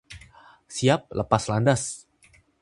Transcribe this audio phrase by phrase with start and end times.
[0.77, 1.85] Siap lepas landas.